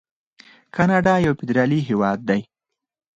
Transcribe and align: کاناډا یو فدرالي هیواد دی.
کاناډا 0.75 1.13
یو 1.25 1.33
فدرالي 1.39 1.79
هیواد 1.89 2.19
دی. 2.29 2.41